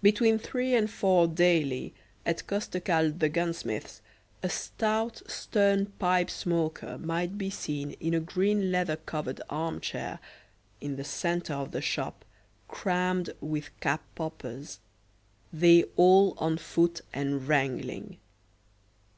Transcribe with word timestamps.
Between 0.00 0.38
three 0.38 0.74
and 0.74 0.90
four 0.90 1.26
daily, 1.28 1.92
at 2.24 2.46
Costecalde 2.46 3.20
the 3.20 3.28
gunsmith's, 3.28 4.00
a 4.42 4.48
stout 4.48 5.20
stern 5.26 5.92
pipe 5.98 6.30
smoker 6.30 6.96
might 6.96 7.36
be 7.36 7.50
seen 7.50 7.90
in 8.00 8.14
a 8.14 8.20
green 8.20 8.72
leather 8.72 8.96
covered 8.96 9.42
arm 9.50 9.80
chair 9.82 10.18
in 10.80 10.96
the 10.96 11.04
centre 11.04 11.52
of 11.52 11.72
the 11.72 11.82
shop 11.82 12.24
crammed 12.68 13.28
with 13.42 13.68
cap 13.80 14.00
poppers, 14.14 14.80
they 15.52 15.84
all 15.96 16.32
on 16.38 16.56
foot 16.56 17.02
and 17.12 17.46
wrangling. 17.46 18.16